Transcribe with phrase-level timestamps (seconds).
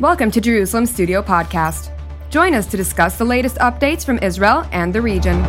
[0.00, 1.92] Welcome to Jerusalem Studio Podcast.
[2.28, 5.40] Join us to discuss the latest updates from Israel and the region.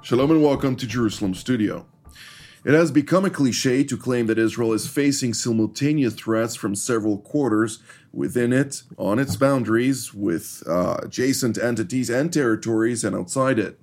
[0.00, 1.84] Shalom and welcome to Jerusalem Studio.
[2.64, 7.18] It has become a cliche to claim that Israel is facing simultaneous threats from several
[7.18, 7.82] quarters
[8.14, 13.78] within it, on its boundaries, with uh, adjacent entities and territories, and outside it.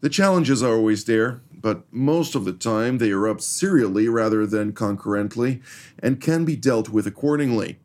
[0.00, 4.72] The challenges are always there, but most of the time they erupt serially rather than
[4.72, 5.60] concurrently
[5.98, 7.78] and can be dealt with accordingly.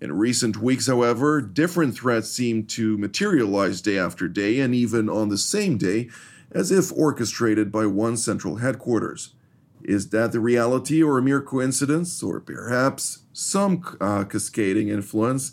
[0.00, 5.28] In recent weeks, however, different threats seem to materialize day after day and even on
[5.28, 6.08] the same day,
[6.50, 9.34] as if orchestrated by one central headquarters.
[9.82, 15.52] Is that the reality or a mere coincidence, or perhaps some uh, cascading influence?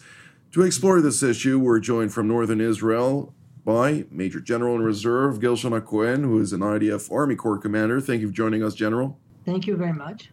[0.54, 3.34] To explore this issue, we're joined from northern Israel
[3.66, 8.00] by Major General in Reserve Gershon Cohen, who is an IDF Army Corps commander.
[8.00, 9.18] Thank you for joining us, General.
[9.44, 10.30] Thank you very much.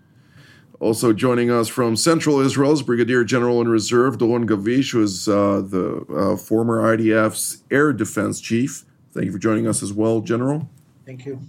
[0.80, 5.28] Also joining us from Central Israel is Brigadier General in Reserve Doron Gavish, who is
[5.28, 8.84] uh, the uh, former IDF's Air Defense Chief.
[9.12, 10.69] Thank you for joining us as well, General.
[11.06, 11.41] Thank you.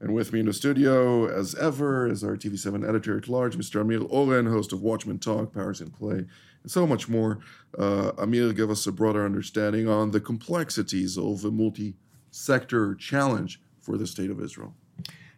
[0.00, 3.80] And with me in the studio, as ever, is our TV7 editor at large, Mr.
[3.80, 6.26] Amir Oren, host of Watchmen Talk, Powers in Play,
[6.62, 7.40] and so much more.
[7.78, 11.94] Uh, Amir, give us a broader understanding on the complexities of a multi
[12.30, 14.74] sector challenge for the state of Israel.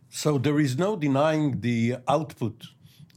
[0.08, 2.66] So there is no denying the output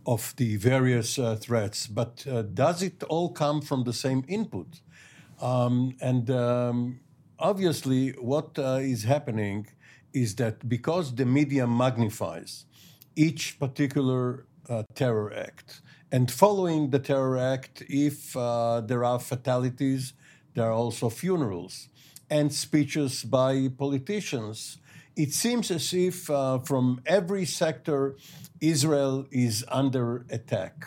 [0.06, 4.82] of the various uh, threats, but uh, does it all come from the same input?
[5.42, 7.00] Um, and um,
[7.40, 9.68] obviously, what uh, is happening
[10.14, 12.66] is that because the media magnifies
[13.16, 15.82] each particular uh, terror act,
[16.14, 20.14] and following the terror act, if uh, there are fatalities,
[20.54, 21.90] there are also funerals
[22.30, 24.78] and speeches by politicians.
[25.16, 28.16] It seems as if uh, from every sector,
[28.62, 30.86] Israel is under attack,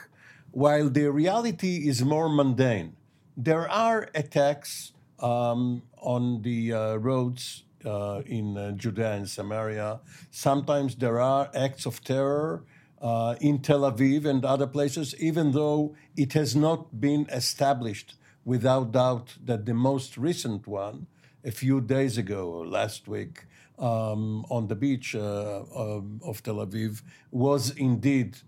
[0.53, 2.95] while the reality is more mundane.
[3.37, 9.99] There are attacks um, on the uh, roads uh, in uh, Judea and Samaria.
[10.31, 12.62] Sometimes there are acts of terror
[13.06, 18.93] uh, in Tel Aviv and other places, even though it has not been established without
[18.93, 21.06] doubt that the most recent one,
[21.45, 23.34] a few days ago or last week,
[23.78, 28.39] um, on the beach uh, um, of Tel Aviv, was indeed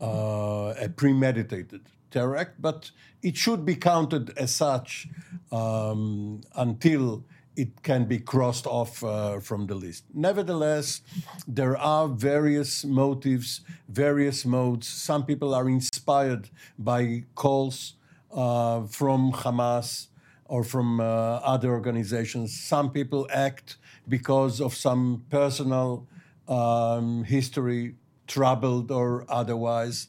[0.00, 2.90] uh, a premeditated terror act, but
[3.22, 5.08] it should be counted as such
[5.50, 7.24] um, until
[7.56, 10.04] it can be crossed off uh, from the list.
[10.14, 11.02] Nevertheless,
[11.46, 14.88] there are various motives, various modes.
[14.88, 16.48] Some people are inspired
[16.78, 17.94] by calls
[18.32, 20.08] uh, from Hamas
[20.46, 22.58] or from uh, other organizations.
[22.58, 23.76] Some people act
[24.08, 26.06] because of some personal
[26.48, 27.96] um, history,
[28.26, 30.08] troubled or otherwise.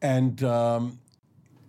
[0.00, 1.00] And um,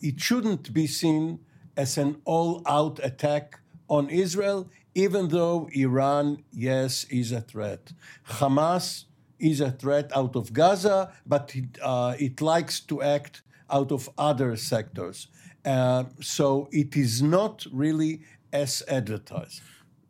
[0.02, 1.40] it shouldn't be seen
[1.76, 7.94] as an all out attack on Israel even though Iran, yes, is a threat.
[8.28, 9.06] Hamas
[9.38, 14.10] is a threat out of Gaza, but it, uh, it likes to act out of
[14.18, 15.28] other sectors.
[15.64, 18.22] Uh, so it is not really
[18.52, 19.62] as advertised.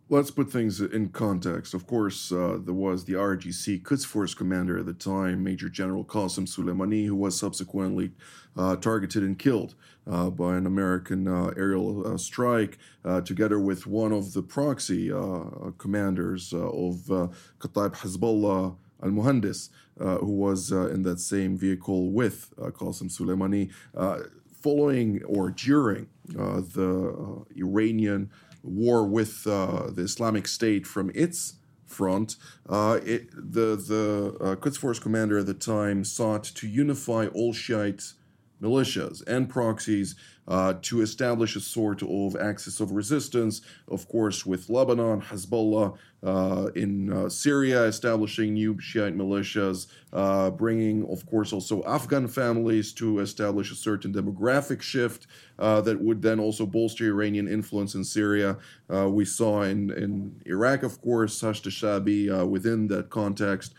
[0.09, 1.73] Let's put things in context.
[1.73, 6.05] Of course, uh, there was the IRGC Quds Force commander at the time, Major General
[6.05, 8.11] Qasem Soleimani, who was subsequently
[8.55, 9.75] uh, targeted and killed
[10.09, 15.09] uh, by an American uh, aerial uh, strike, uh, together with one of the proxy
[15.77, 16.95] commanders of
[17.59, 23.73] Kataib Hezbollah al Muhandis, who was in that same vehicle with Qasem Soleimani,
[24.53, 28.31] following or during the Iranian
[28.67, 31.53] war with uh, the Islamic State from its
[31.85, 32.35] front,
[32.67, 37.53] uh, it, the the uh, Quds Force commander at the time sought to unify all
[37.53, 38.13] Shiite
[38.61, 40.15] militias and proxies
[40.47, 46.69] uh, to establish a sort of axis of resistance, of course, with Lebanon, Hezbollah uh,
[46.75, 53.19] in uh, Syria, establishing new Shiite militias, uh, bringing, of course, also Afghan families to
[53.19, 55.27] establish a certain demographic shift
[55.57, 58.57] uh, that would then also bolster Iranian influence in Syria.
[58.93, 63.73] Uh, we saw in, in Iraq, of course, Hashd Shabi within that context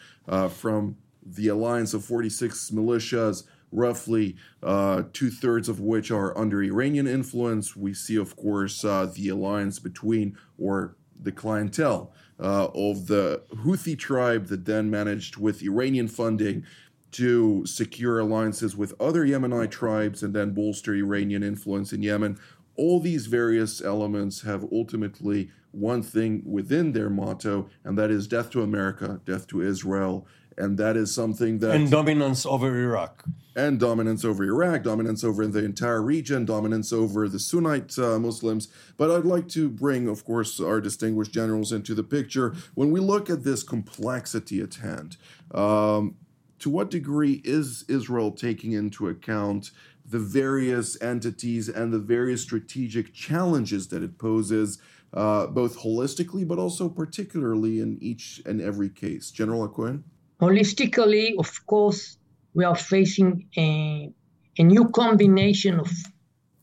[0.49, 7.07] from the alliance of 46 militias roughly uh, two thirds of which are under Iranian
[7.07, 7.77] influence.
[7.77, 13.99] We see, of course, uh, the alliance between or the clientele uh, of the Houthi
[13.99, 16.65] tribe that then managed with Iranian funding
[17.13, 22.39] to secure alliances with other Yemenite tribes and then bolster Iranian influence in Yemen.
[22.77, 28.51] All these various elements have ultimately one thing within their motto, and that is death
[28.51, 30.27] to America, death to Israel.
[30.59, 31.71] And that is something that.
[31.71, 33.25] And dominance over Iraq.
[33.55, 38.69] And dominance over Iraq, dominance over the entire region, dominance over the Sunnite uh, Muslims.
[38.97, 42.55] But I'd like to bring, of course, our distinguished generals into the picture.
[42.75, 45.17] When we look at this complexity at hand,
[45.53, 46.17] um,
[46.59, 49.71] to what degree is Israel taking into account
[50.05, 54.79] the various entities and the various strategic challenges that it poses,
[55.13, 59.31] uh, both holistically but also particularly in each and every case?
[59.31, 60.03] General Hacohen?
[60.41, 62.17] Holistically, of course,
[62.55, 64.11] we are facing a,
[64.59, 65.91] a new combination of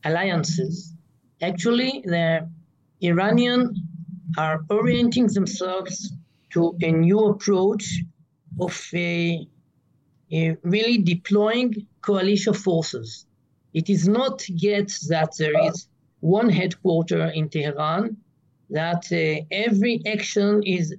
[0.03, 0.93] alliances.
[1.41, 2.49] Actually, the
[3.01, 3.77] Iranians
[4.37, 6.13] are orienting themselves
[6.51, 8.01] to a new approach
[8.59, 9.45] of a,
[10.31, 13.25] a really deploying coalition forces.
[13.73, 15.89] It is not yet that there is
[16.21, 18.15] one headquarter in Tehran,
[18.69, 20.95] that uh, every action is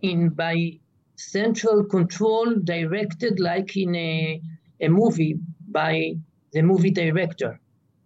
[0.00, 0.80] in by
[1.20, 4.40] central control directed like in a,
[4.80, 5.38] a movie
[5.68, 6.14] by
[6.52, 7.60] the movie director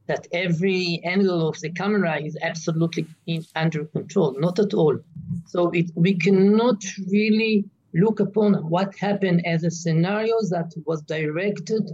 [0.07, 4.99] that every angle of the camera is absolutely in, under control not at all
[5.47, 7.65] so it, we cannot really
[7.95, 11.91] look upon what happened as a scenario that was directed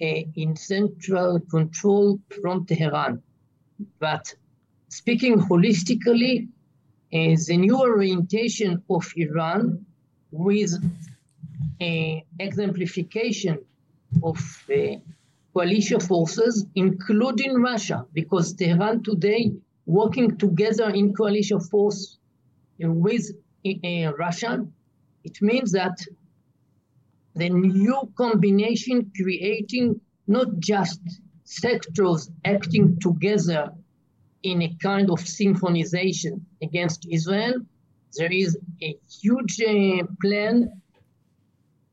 [0.00, 3.22] uh, in central control from Tehran.
[3.98, 4.34] But
[4.88, 6.48] speaking holistically,
[7.12, 9.84] uh, the new orientation of Iran
[10.32, 10.72] with
[11.80, 13.58] an exemplification
[14.22, 14.36] of
[14.70, 14.96] uh,
[15.54, 19.52] coalition forces, including Russia, because Tehran today
[19.86, 22.18] working together in coalition force
[22.78, 23.30] with
[23.64, 24.66] uh, Russia
[25.24, 25.96] it means that
[27.34, 31.00] the new combination creating not just
[31.44, 33.72] sectors acting together
[34.42, 37.54] in a kind of synchronization against Israel,
[38.16, 40.80] there is a huge uh, plan,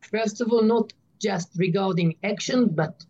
[0.02, 3.04] first of all, not just regarding action, but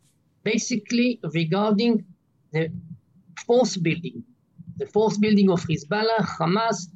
[0.43, 2.05] basically regarding
[2.51, 2.71] the
[3.45, 4.23] force building,
[4.77, 6.87] the force building of Hezbollah, Hamas,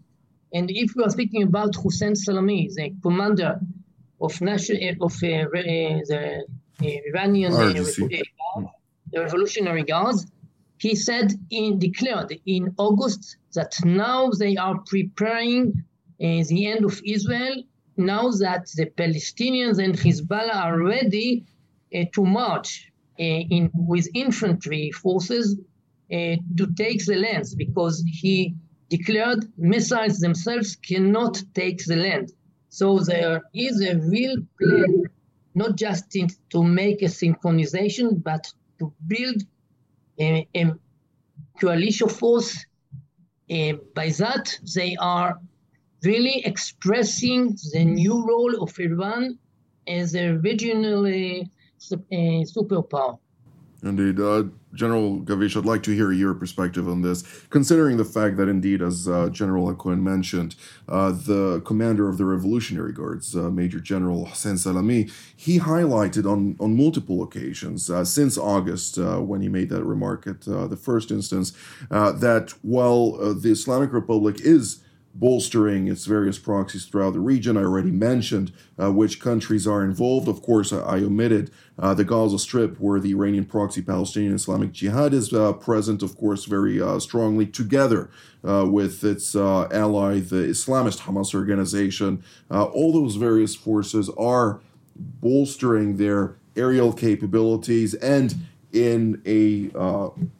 [0.53, 3.59] and if we are speaking about Hossein Salami, the commander
[4.21, 5.49] of national of uh, uh,
[6.09, 6.45] the
[6.81, 7.73] uh, Iranian uh,
[9.11, 10.27] the Revolutionary Guards,
[10.77, 15.81] he said in declared in August that now they are preparing uh,
[16.19, 17.63] the end of Israel.
[17.97, 21.45] Now that the Palestinians and Hezbollah are ready
[21.95, 25.59] uh, to march in with infantry forces
[26.09, 28.55] to take the lands, because he
[28.89, 32.31] declared missiles themselves cannot take the land.
[32.69, 35.03] So there is a real plan,
[35.55, 39.43] not just in, to make a synchronization, but to build
[40.19, 40.73] a, a
[41.59, 42.65] coalition force.
[43.49, 45.39] Uh, by that, they are
[46.03, 49.37] really expressing the new role of Iran
[49.87, 51.43] as a regional uh,
[51.91, 53.17] superpower.
[53.83, 54.19] Indeed.
[54.19, 58.47] Uh, General Gavish, I'd like to hear your perspective on this, considering the fact that,
[58.47, 60.55] indeed, as uh, General Hacohen mentioned,
[60.87, 66.55] uh, the commander of the Revolutionary Guards, uh, Major General Hossein Salami, he highlighted on,
[66.59, 71.11] on multiple occasions uh, since August, uh, when he made that remark at the first
[71.11, 71.51] instance,
[71.89, 74.79] that while the Islamic Republic is
[75.15, 77.55] bolstering its various proxies throughout the region.
[77.55, 80.27] I already mentioned uh, which countries are involved.
[80.27, 84.71] Of course, I, I omitted uh, the Gaza Strip, where the Iranian proxy Palestinian Islamic
[84.71, 88.09] Jihad is uh, present, of course, very uh, strongly together
[88.43, 92.23] uh, with its uh, ally, the Islamist Hamas organization.
[92.49, 94.61] all those various forces are
[94.95, 98.35] bolstering their aerial capabilities and
[98.71, 99.69] in a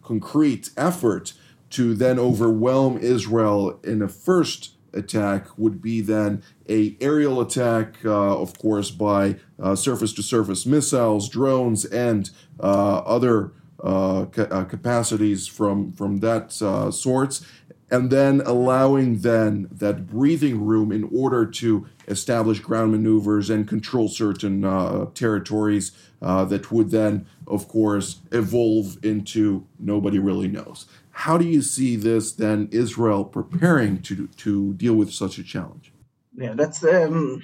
[0.02, 1.34] concrete effort
[1.74, 8.38] to then overwhelm Israel in a first attack would be then a aerial attack, uh,
[8.38, 9.38] of course, by
[9.76, 13.54] surface to surface missiles, drones, and uh, other
[13.84, 17.46] uh, ca- uh, capacities from from that uh, sorts,
[17.92, 24.08] and then allowing then that breathing room in order to establish ground maneuvers and control
[24.08, 30.86] certain uh, territories that would then, of course, evolve into nobody really knows.
[31.14, 35.94] How do you see this then Israel preparing to to deal with such a challenge?
[36.36, 36.84] Yeah, that's.
[36.84, 37.42] Um,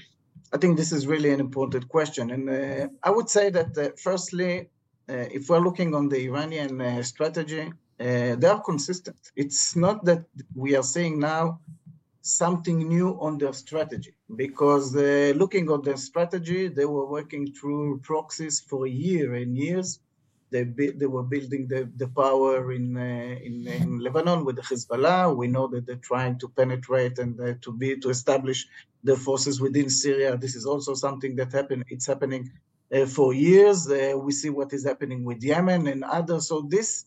[0.51, 3.89] I think this is really an important question, and uh, I would say that uh,
[3.95, 4.69] firstly,
[5.07, 9.19] uh, if we're looking on the Iranian uh, strategy, uh, they are consistent.
[9.35, 11.59] It's not that we are seeing now
[12.21, 17.99] something new on their strategy because uh, looking on their strategy, they were working through
[17.99, 19.99] proxies for a year and years
[20.51, 25.35] They, they were building the, the power in, uh, in, in Lebanon with the Hezbollah.
[25.35, 28.67] We know that they're trying to penetrate and uh, to be to establish
[29.03, 30.37] the forces within Syria.
[30.37, 31.83] This is also something that happened.
[31.89, 32.51] It's happening
[32.93, 33.89] uh, for years.
[33.89, 36.47] Uh, we see what is happening with Yemen and others.
[36.47, 37.05] So this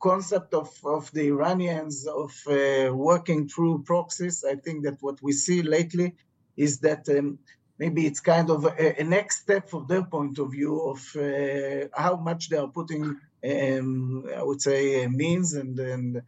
[0.00, 5.32] concept of, of the Iranians of uh, working through proxies, I think that what we
[5.32, 6.16] see lately
[6.56, 7.38] is that um,
[7.80, 11.88] maybe it's kind of a, a, next step from their point of view of uh,
[12.04, 13.04] how much they are putting,
[13.52, 16.22] um, I would say, uh, means and and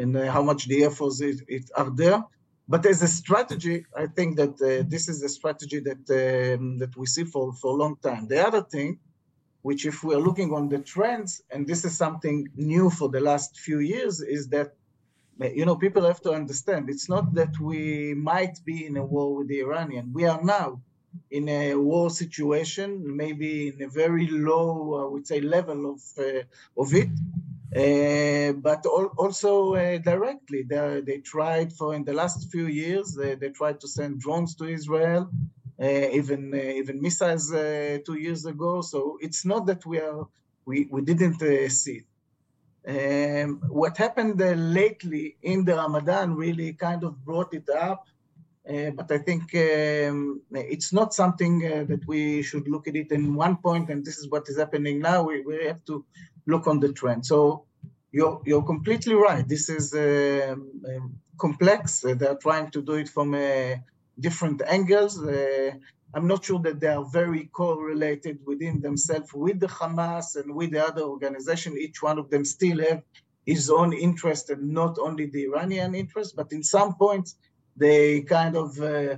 [0.00, 2.22] and uh, how much the efforts it, it, are there.
[2.72, 6.94] But as a strategy, I think that uh, this is a strategy that um, that
[7.00, 8.28] we see for for a long time.
[8.28, 8.90] The other thing,
[9.68, 12.38] which if we are looking on the trends, and this is something
[12.74, 14.68] new for the last few years, is that
[15.58, 17.80] you know people have to understand it's not that we
[18.30, 20.12] might be in a war with the Iranian.
[20.12, 20.68] We are now
[21.30, 26.42] in a war situation, maybe in a very low, I would say, level of uh,
[26.76, 27.10] of it.
[27.76, 33.14] Uh, but al- also uh, directly, they, they tried for in the last few years.
[33.14, 35.30] They, tried to send drones to Israel,
[35.80, 38.80] uh, even uh, even missiles two years ago.
[38.80, 40.26] So it's not that we are
[40.64, 41.38] we we didn't
[41.70, 42.04] see.
[42.86, 48.06] Um, what happened lately in the Ramadan really kind of brought it up
[48.72, 53.10] uh, but I think um, it's not something uh, that we should look at it
[53.12, 55.22] in one point, and this is what is happening now.
[55.22, 56.04] We, we have to
[56.46, 57.24] look on the trend.
[57.26, 57.64] So
[58.12, 59.46] you're, you're completely right.
[59.46, 62.04] This is um complex.
[62.04, 63.76] Uh, they're trying to do it from uh,
[64.20, 65.22] different angles.
[65.22, 65.70] Uh,
[66.14, 70.72] I'm not sure that they are very correlated within themselves with the Hamas and with
[70.72, 71.76] the other organization.
[71.78, 73.02] Each one of them still have
[73.46, 77.36] his own interest and not only the Iranian interest, but in some points,
[77.78, 79.16] they kind of uh,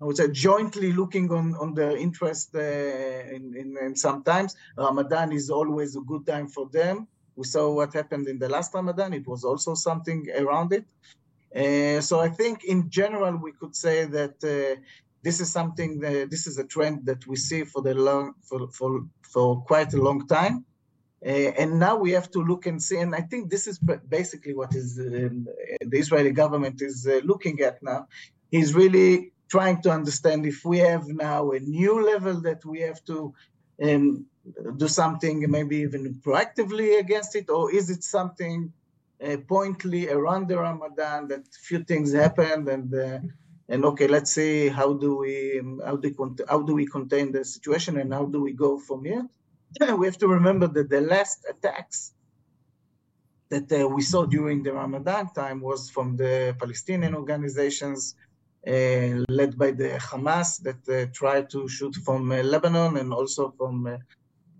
[0.00, 5.32] I would say jointly looking on, on their interest uh, in, in, in sometimes Ramadan
[5.32, 7.08] is always a good time for them.
[7.34, 9.12] We saw what happened in the last Ramadan.
[9.12, 10.84] It was also something around it.
[11.54, 14.80] Uh, so I think in general we could say that uh,
[15.22, 18.68] this is something that, this is a trend that we see for the long for,
[18.68, 20.64] for, for quite a long time.
[21.24, 24.54] Uh, and now we have to look and see, and I think this is basically
[24.54, 25.48] what is um,
[25.80, 28.06] the Israeli government is uh, looking at now.
[28.52, 33.04] Is really trying to understand if we have now a new level that we have
[33.06, 33.34] to
[33.82, 34.26] um,
[34.76, 38.72] do something maybe even proactively against it, or is it something
[39.22, 43.18] uh, pointly around the Ramadan that few things happened and uh,
[43.68, 47.32] and okay, let's see how do we um, how do we, how do we contain
[47.32, 49.26] the situation and how do we go from here
[49.96, 52.12] we have to remember that the last attacks
[53.50, 58.14] that uh, we saw during the Ramadan time was from the Palestinian organizations
[58.66, 63.54] uh, led by the Hamas that uh, tried to shoot from uh, Lebanon and also
[63.56, 63.96] from uh,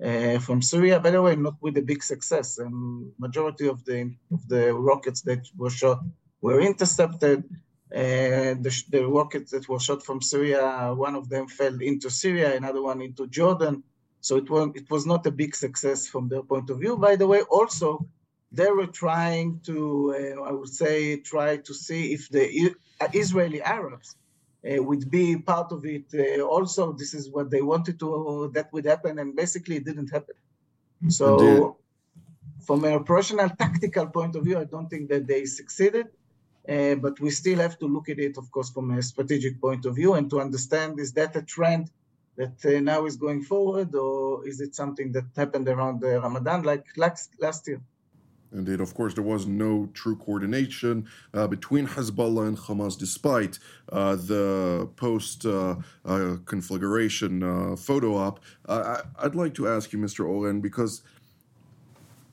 [0.05, 1.01] uh, from Syria.
[1.01, 2.59] By the way, not with a big success.
[2.59, 6.01] And majority of the of the rockets that were shot
[6.41, 7.45] were intercepted.
[7.91, 12.83] The, the, rockets that were shot from Syria, one of them fell into Syria, another
[12.83, 13.83] one into Jordan.
[14.21, 16.97] So it was it was not a big success from their point of view.
[16.97, 18.07] By the way, also
[18.51, 19.77] they were trying to,
[20.39, 22.75] uh, I would say, try to see if the
[23.13, 24.17] Israeli Arabs
[24.69, 26.07] uh, would be part of it.
[26.15, 30.11] Uh, also, this is what they wanted to that would happen, and basically it didn't
[30.11, 30.35] happen.
[31.09, 31.73] So, Indeed.
[32.67, 36.09] from a operational tactical point of view, I don't think that they succeeded.
[36.69, 39.87] Uh, but we still have to look at it, of course, from a strategic point
[39.87, 41.91] of view and to understand is that a trend
[42.39, 46.63] that uh, now is going forward, or is it something that happened around the Ramadan
[46.63, 47.81] like last, last year?
[48.53, 53.59] Indeed, of course, there was no true coordination uh, between Hezbollah and Hamas, despite
[53.93, 58.41] uh, the post uh, uh conflagration uh, photo op.
[58.67, 60.27] I, would like to ask you, Mr.
[60.27, 61.03] Oren, because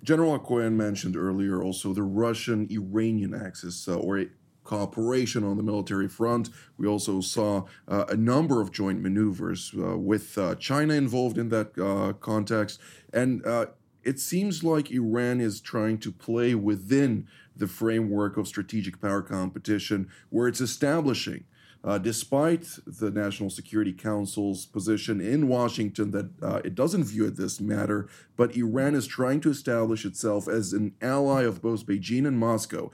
[0.03, 4.23] General Hacohen mentioned earlier also the Russian Iranian axis, or
[4.65, 6.49] cooperation on the military front.
[6.77, 11.47] We also saw uh, a number of joint maneuvers uh, with uh, China involved in
[11.49, 12.81] that uh, context.
[13.13, 13.67] And uh,
[14.03, 20.09] it seems like Iran is trying to play within the framework of strategic power competition,
[20.29, 21.45] where it's establishing
[21.85, 27.37] uh, despite the National Security Council's position in Washington that uh, it doesn't view it
[27.37, 32.27] this matter, but Iran is trying to establish itself as an ally of both Beijing
[32.27, 32.91] and Moscow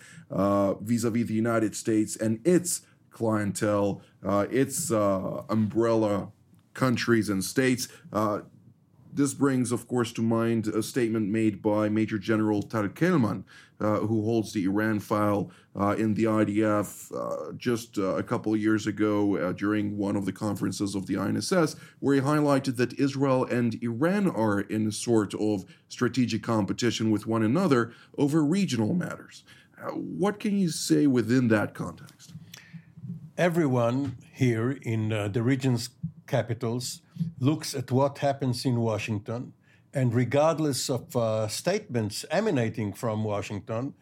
[0.81, 2.81] vis a vis the United States and its
[3.11, 6.31] clientele, uh, its uh, umbrella
[6.73, 7.87] countries and states.
[9.13, 13.43] This brings, of course, to mind a statement made by Major General Tariq Kelman
[13.81, 18.55] uh, who holds the Iran file uh, in the IDF uh, just uh, a couple
[18.55, 22.99] years ago uh, during one of the conferences of the INSS, where he highlighted that
[22.99, 28.93] Israel and Iran are in a sort of strategic competition with one another over regional
[28.93, 29.43] matters.
[29.93, 32.33] what can you say within that context?
[33.41, 35.89] Everyone here in the region's
[36.27, 37.01] capitals
[37.39, 39.53] looks at what happens in Washington
[39.95, 43.95] and regardless of uh, statements emanating from Washington,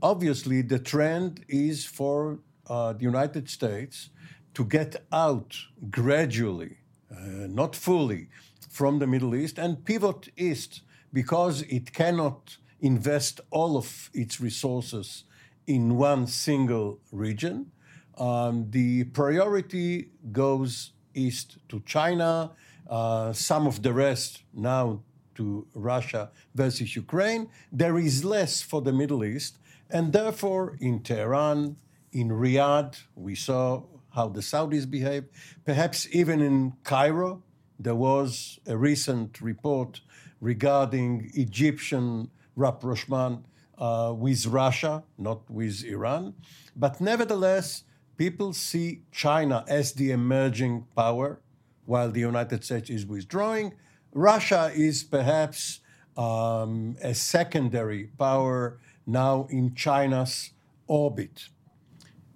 [0.00, 4.10] obviously the trend is for uh, the United States
[4.54, 5.56] to get out
[5.90, 6.76] gradually,
[7.10, 8.28] uh, not fully,
[8.70, 10.82] from the Middle East and pivot east
[11.12, 15.24] because it cannot invest all of its resources
[15.66, 17.72] in one single region.
[18.18, 22.52] Um, the priority goes east to China,
[22.88, 25.00] uh, some of the rest now
[25.34, 29.58] to Russia versus Ukraine, there is less for the Middle East.
[29.90, 31.76] And therefore, in Tehran,
[32.12, 35.24] in Riyadh, we saw how the Saudis behave.
[35.64, 37.42] Perhaps even in Cairo,
[37.78, 40.00] there was a recent report
[40.40, 43.44] regarding Egyptian rapprochement
[43.78, 46.34] uh, with Russia, not with Iran.
[46.76, 47.82] But nevertheless,
[48.16, 51.40] people see China as the emerging power,
[51.86, 53.74] while the United States is withdrawing.
[54.12, 55.80] Russia is perhaps
[56.16, 60.50] um, a secondary power now in China's
[60.86, 61.48] orbit.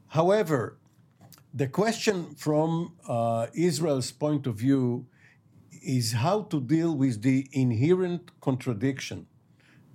[0.09, 0.79] However,
[1.55, 5.07] the question from uh, Israel's point of view
[5.83, 9.27] is how to deal with the inherent contradiction,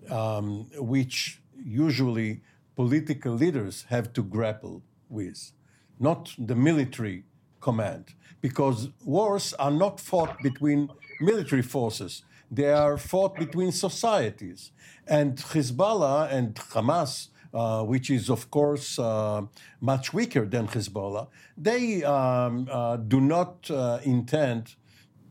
[0.09, 2.41] um, which usually
[2.75, 5.51] political leaders have to grapple with,
[5.99, 7.23] not the military
[7.61, 10.89] command, because wars are not fought between
[11.21, 12.23] military forces.
[12.51, 14.71] They are fought between societies.
[15.07, 19.43] And Hezbollah and Hamas, uh, which is, of course, uh,
[19.81, 24.75] much weaker than Hezbollah, they um, uh, do not uh, intend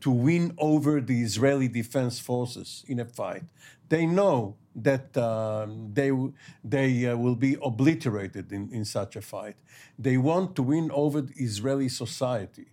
[0.01, 3.43] to win over the Israeli defense forces in a fight.
[3.87, 6.11] They know that um, they,
[6.63, 9.55] they uh, will be obliterated in, in such a fight.
[9.97, 12.67] They want to win over Israeli society.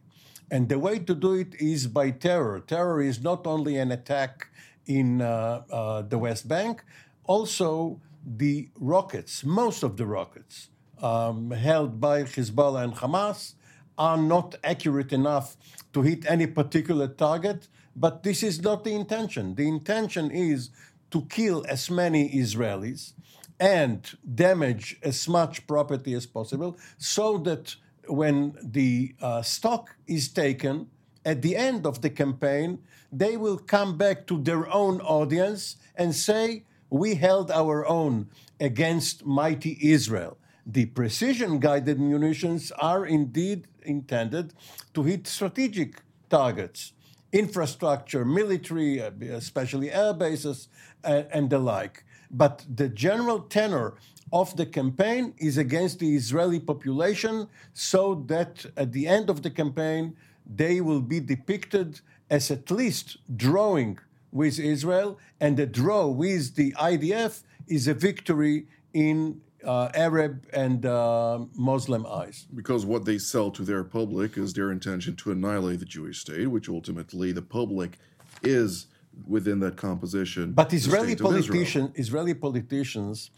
[0.50, 2.60] And the way to do it is by terror.
[2.60, 4.48] Terror is not only an attack
[4.86, 6.82] in uh, uh, the West Bank,
[7.24, 10.68] also the rockets, most of the rockets
[11.00, 13.54] um, held by Hezbollah and Hamas
[13.96, 15.56] are not accurate enough
[15.92, 17.68] to hit any particular target.
[17.94, 19.54] But this is not the intention.
[19.56, 20.70] The intention is
[21.10, 23.12] to kill as many Israelis
[23.58, 30.86] and damage as much property as possible so that when the uh, stock is taken
[31.24, 32.78] at the end of the campaign,
[33.12, 39.26] they will come back to their own audience and say, We held our own against
[39.26, 40.38] mighty Israel.
[40.66, 44.54] The precision guided munitions are indeed intended
[44.94, 46.92] to hit strategic targets,
[47.32, 50.68] infrastructure, military, uh, especially air bases,
[51.04, 52.04] and, and the like.
[52.30, 53.94] But the general tenor
[54.32, 59.50] of the campaign is against the Israeli population, so that at the end of the
[59.50, 60.16] campaign,
[60.46, 63.98] they will be depicted as at least drawing
[64.32, 70.86] with Israel, and the draw with the IDF is a victory in uh, Arab and
[70.86, 72.46] uh, Muslim eyes.
[72.54, 76.46] Because what they sell to their public is their intention to annihilate the Jewish state,
[76.46, 77.98] which ultimately the public
[78.42, 78.86] is
[79.26, 80.52] within that composition.
[80.52, 83.30] But Israeli politicians, Israeli politicians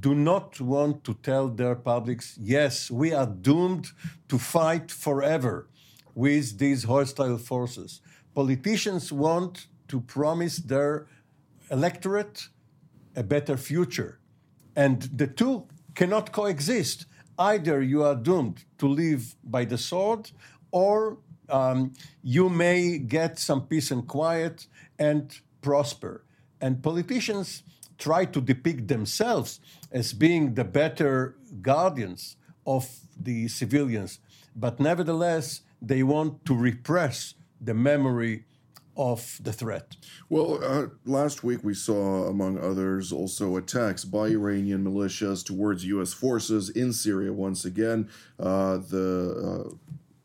[0.00, 3.88] do not want to tell their publics, yes, we are doomed
[4.28, 5.68] to fight forever
[6.14, 8.00] with these hostile forces.
[8.34, 11.06] Politicians want to promise their
[11.70, 12.48] electorate
[13.14, 14.18] a better future.
[14.76, 17.06] And the two cannot coexist.
[17.38, 20.30] Either you are doomed to live by the sword,
[20.70, 24.66] or um, you may get some peace and quiet
[24.98, 26.24] and prosper.
[26.60, 27.62] And politicians
[27.98, 29.60] try to depict themselves
[29.90, 32.36] as being the better guardians
[32.66, 34.18] of the civilians,
[34.54, 38.44] but nevertheless, they want to repress the memory
[38.96, 39.96] of the threat.
[40.28, 46.12] Well, uh, last week we saw, among others, also attacks by Iranian militias towards U.S.
[46.12, 48.08] forces in Syria once again.
[48.38, 49.74] Uh, the uh,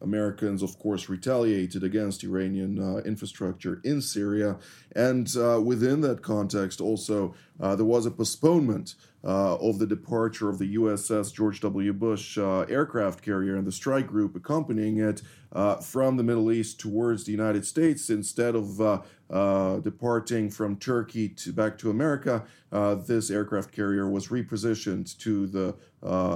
[0.02, 4.58] Americans, of course, retaliated against Iranian uh, infrastructure in Syria.
[4.96, 10.50] And uh, within that context, also, uh, there was a postponement uh, of the departure
[10.50, 11.94] of the USS George W.
[11.94, 16.80] Bush uh, aircraft carrier and the strike group accompanying it uh, from the Middle East
[16.80, 22.44] towards the United States instead of uh, uh, departing from Turkey to back to America.
[22.72, 25.76] Uh, this aircraft carrier was repositioned to the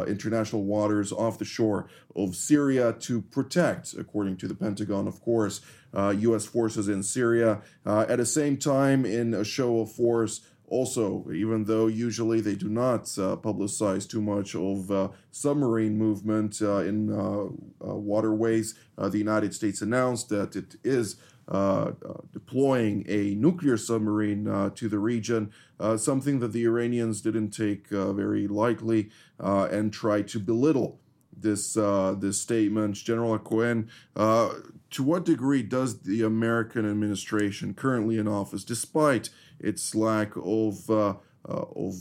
[0.08, 5.62] international waters off the shore of Syria to protect, according to the Pentagon, of course,
[5.94, 6.46] U.S.
[6.46, 7.62] forces in Syria.
[7.86, 12.70] at the same time, in a show of force also, even though usually they do
[12.70, 17.44] not uh, publicize too much of uh, submarine movement uh, in uh,
[17.88, 24.90] uh, waterways, uh, the United States announced that it is deploying a nuclear submarine to
[24.90, 25.52] the region,
[25.98, 31.00] something that the Iranians didn't take very lightly and tried to belittle
[31.38, 33.90] this uh, this statement, General Cohen.
[34.16, 34.54] Uh,
[34.92, 39.30] to what degree does the American administration currently in office, despite
[39.60, 41.16] its lack of uh,
[41.48, 41.96] uh, of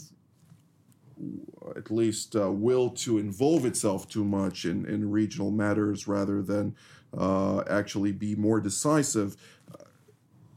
[1.76, 6.74] at least uh, will to involve itself too much in, in regional matters rather than
[7.16, 9.36] uh, actually be more decisive.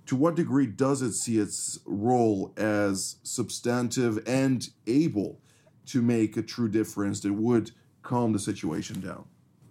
[0.08, 5.42] To what degree does it see its role as substantive and able
[5.88, 7.72] to make a true difference that would
[8.04, 9.26] calm the situation down?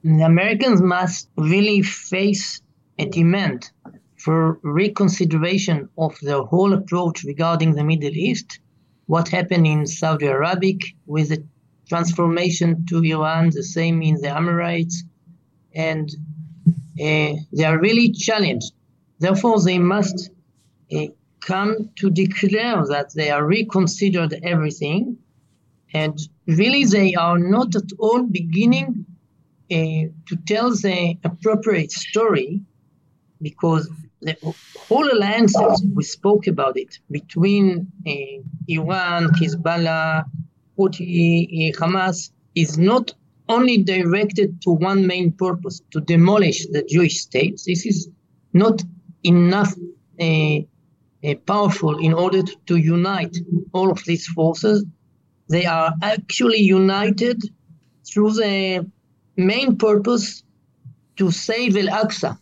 [0.05, 2.61] The Americans must really face
[2.99, 3.71] a demand
[4.17, 8.61] for reconsideration of the whole approach regarding the Middle East,
[9.07, 11.45] what happened in Saudi Arabia with the
[11.89, 14.95] transformation to Iran, the same in the Emirates,
[15.75, 16.11] and
[16.97, 18.73] they are really challenged.
[19.19, 20.31] Therefore, they must
[20.95, 21.07] uh,
[21.41, 25.17] come to declare that they are reconsidered everything,
[25.93, 29.07] and really they are not at all beginning
[29.71, 29.75] uh,
[30.29, 32.61] to tell the appropriate story
[33.43, 33.89] because
[34.21, 34.37] the
[34.89, 38.13] whole alliances, we spoke about it, between uh,
[38.69, 40.25] Iran, Hezbollah,
[40.79, 43.13] Houthi, Hamas, is not
[43.49, 47.61] only directed to one main purpose, to demolish the Jewish state.
[47.67, 48.09] This is
[48.53, 48.83] not
[49.23, 49.73] enough
[50.21, 50.59] uh,
[51.25, 53.37] uh, powerful in order to, unite
[53.73, 54.85] all of these forces.
[55.49, 57.43] They are actually united
[58.07, 58.87] through the
[59.37, 60.43] main purpose
[61.17, 62.39] to save Al-Aqsa.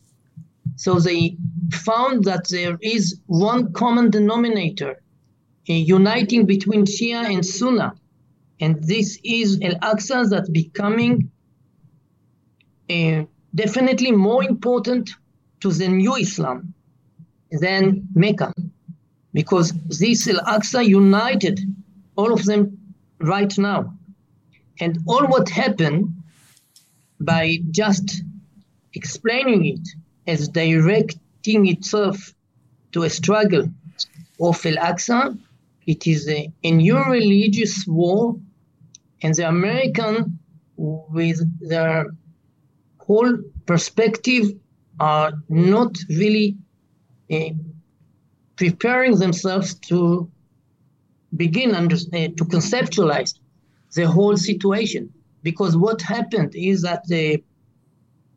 [0.77, 1.37] So they
[1.73, 5.01] found that there is one common denominator
[5.69, 7.91] uh, uniting between Shia and Sunni.
[8.61, 11.31] And this is Al Aqsa that's becoming
[12.91, 15.11] uh, definitely more important
[15.61, 16.75] to the new Islam
[17.51, 18.53] than Mecca.
[19.33, 21.61] Because this Al Aqsa united
[22.17, 22.79] all of them
[23.21, 23.95] right now.
[24.81, 26.15] And all what happened
[27.21, 28.23] by just
[28.95, 29.89] explaining it
[30.27, 32.35] as directing itself
[32.93, 33.69] to a struggle
[34.41, 35.39] of Al Aqsa.
[35.87, 38.37] It is a, a new religious war,
[39.25, 40.39] and the American,
[40.77, 42.13] with their
[42.99, 44.53] whole perspective,
[45.01, 46.57] are not really
[47.33, 47.51] uh,
[48.57, 50.31] preparing themselves to
[51.37, 53.33] begin under, uh, to conceptualize
[53.95, 55.11] the whole situation.
[55.43, 57.05] Because what happened is that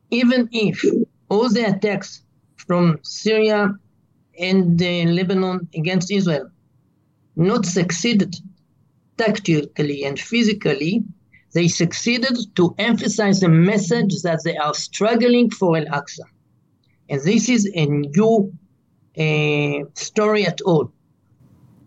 [0.10, 0.84] even if
[1.30, 2.24] all the attacks
[2.56, 3.74] from Syria
[4.40, 6.50] and Lebanon against Israel
[7.36, 8.38] not succeeded
[9.18, 11.04] tactically and physically,
[11.54, 16.26] they succeeded to emphasize the message that they are struggling for Al Aqsa.
[17.10, 18.54] And this is a new
[19.18, 20.92] uh, story at all.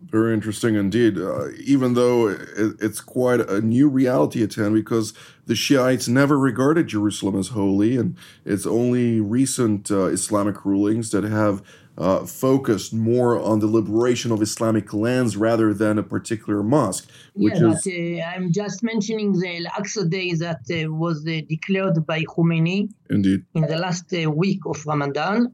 [0.09, 1.17] Very interesting indeed.
[1.17, 5.13] Uh, even though it, it's quite a new reality at hand, because
[5.45, 11.23] the Shiites never regarded Jerusalem as holy, and it's only recent uh, Islamic rulings that
[11.23, 11.63] have
[11.97, 17.09] uh, focused more on the liberation of Islamic lands rather than a particular mosque.
[17.33, 17.83] Which yeah, is...
[17.83, 22.89] but, uh, I'm just mentioning the Al-Aqsa Day that uh, was uh, declared by Khomeini.
[23.09, 23.45] Indeed.
[23.53, 25.53] In the last week of Ramadan.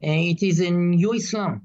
[0.00, 1.62] it is a new Islam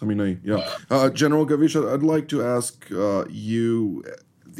[0.00, 0.66] Khamenei, yeah.
[0.90, 4.02] Uh, General Gavish, I'd like to ask uh, you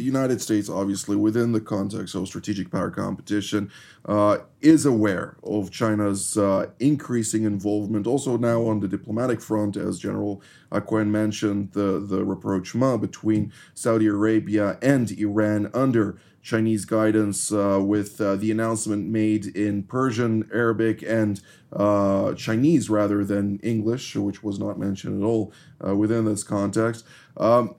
[0.00, 3.70] the United States, obviously, within the context of strategic power competition,
[4.06, 8.06] uh, is aware of China's uh, increasing involvement.
[8.06, 14.06] Also, now on the diplomatic front, as General Hacohen mentioned, the, the rapprochement between Saudi
[14.06, 21.02] Arabia and Iran under Chinese guidance uh, with uh, the announcement made in Persian, Arabic,
[21.02, 21.42] and
[21.74, 25.52] uh, Chinese rather than English, which was not mentioned at all
[25.86, 27.04] uh, within this context.
[27.36, 27.74] Um,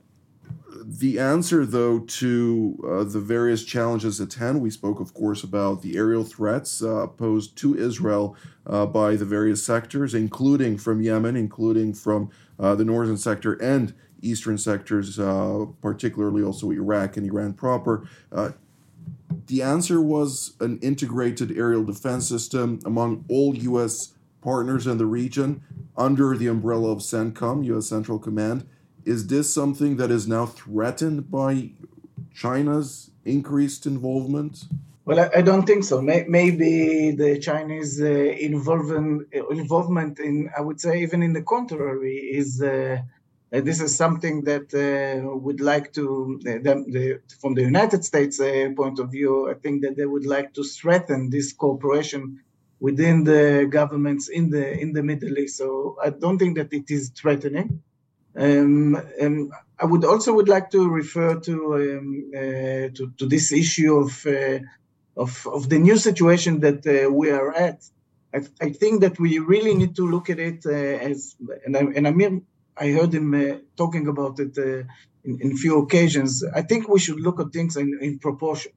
[0.84, 5.82] the answer, though, to uh, the various challenges at hand, we spoke, of course, about
[5.82, 8.36] the aerial threats uh, posed to Israel
[8.66, 15.20] by the various sectors, including from Yemen, including from the northern sector and eastern sectors,
[15.20, 18.08] uh, particularly also Iraq and Iran proper.
[18.32, 18.52] Uh,
[19.48, 24.14] the answer was an integrated aerial defense system among all U.S.
[24.42, 25.62] partners in the region
[25.98, 27.88] under the umbrella of CENTCOM, U.S.
[27.88, 28.68] Central Command.
[29.06, 31.72] Is this something that is now threatened by
[32.34, 34.66] China's increased involvement?
[35.06, 36.02] Well, I, don't think so.
[36.02, 42.18] May, maybe the Chinese uh, involvement involvement in, I would say, even in the contrary,
[42.18, 43.00] is uh,
[43.52, 48.06] uh this is something that uh, would like to, uh, the, the, from the United
[48.06, 52.40] States uh, point of view, I think that they would like to strengthen this cooperation
[52.80, 55.58] within the governments in the in the Middle East.
[55.58, 57.82] So I don't think that it is threatening.
[58.36, 63.52] Um, um, I would also would like to refer to um, uh, to, to, this
[63.52, 64.60] issue of, uh,
[65.18, 67.84] of, of the new situation that uh, we are at.
[68.34, 71.82] I, I, think that we really need to look at it uh, as and, I,
[71.96, 72.42] and Amir,
[72.78, 74.84] I heard him uh, talking about it uh,
[75.26, 76.44] in, in few occasions.
[76.44, 78.72] I think we should look at things in, in proportion.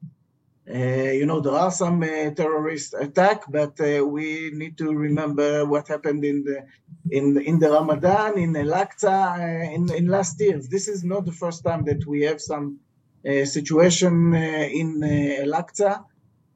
[0.67, 5.63] Uh, you know, there are some uh, terrorist attack, but uh, we need to remember
[5.63, 6.65] what happened in the
[7.11, 10.67] in in the Ramadan, in Al-Aqsa, in, in last years.
[10.67, 12.79] This is not the first time that we have some
[13.23, 16.03] situation in Al-Aqsa.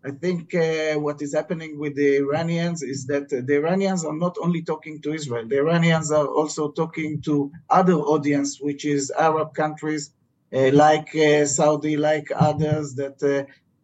[0.04, 4.38] I think uh, what is happening with the Iranians is that the Iranians are not
[4.42, 9.54] only talking to Israel, the Iranians are also talking to other audience, which is Arab
[9.54, 10.14] countries
[10.54, 13.22] uh, like uh, Saudi, like others that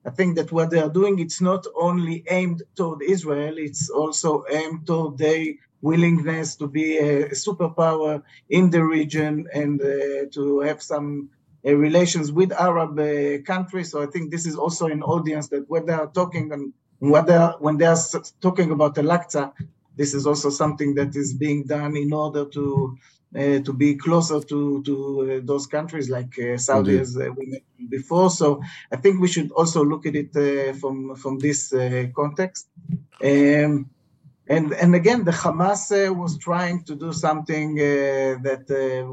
[0.06, 4.44] I think that what they are doing, it's not only aimed toward Israel, it's also
[4.52, 5.46] aimed toward their
[5.82, 11.30] willingness to be a superpower in the region and uh, to have some
[11.66, 13.92] uh, relations with Arab uh, countries.
[13.92, 17.36] So I think this is also an audience that when they are talking and they
[17.36, 17.98] are, when they are
[18.42, 19.54] talking about Al-Aqsa,
[19.96, 22.98] this is also something that is being done in order to
[23.36, 27.02] Uh, to be closer to to uh, those countries like uh, Saudi, Indeed.
[27.02, 28.30] as uh, we mentioned before.
[28.30, 28.62] So
[28.94, 31.74] I think we should also look at it uh, from from this
[32.16, 32.70] context.
[33.22, 33.90] Um,
[34.48, 35.84] and and again, the Hamas
[36.16, 37.76] was trying to do something
[38.48, 38.66] that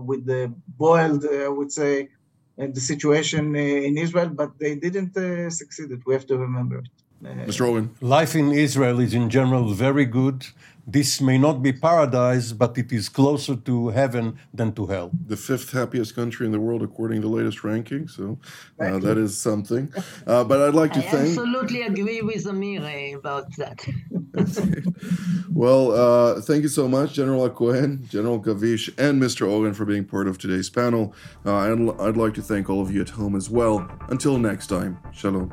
[0.07, 2.09] with the boiled, I would say,
[2.57, 5.15] the situation in Israel, but they didn't
[5.51, 5.89] succeed.
[6.07, 6.89] We have to remember it.
[7.23, 7.69] Mr.
[7.69, 7.91] Oren.
[8.01, 10.47] Life in Israel is in general very good
[10.87, 15.11] this may not be paradise, but it is closer to heaven than to hell.
[15.27, 18.09] The fifth happiest country in the world, according to the latest ranking.
[18.09, 18.39] So
[18.81, 19.93] uh, that is something.
[20.27, 21.29] Uh, but I'd like to I thank.
[21.29, 23.87] absolutely agree with Amir about that.
[25.51, 29.49] well, uh, thank you so much, General Cohen, General Gavish, and Mr.
[29.49, 31.15] Oren for being part of today's panel.
[31.47, 33.89] Uh, and I'd like to thank all of you at home as well.
[34.09, 35.53] Until next time, shalom.